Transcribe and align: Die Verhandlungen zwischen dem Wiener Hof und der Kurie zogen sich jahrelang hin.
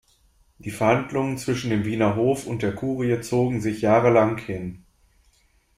Die 0.57 0.71
Verhandlungen 0.71 1.37
zwischen 1.37 1.69
dem 1.69 1.85
Wiener 1.85 2.15
Hof 2.15 2.47
und 2.47 2.63
der 2.63 2.73
Kurie 2.73 3.21
zogen 3.21 3.61
sich 3.61 3.81
jahrelang 3.81 4.39
hin. 4.39 4.83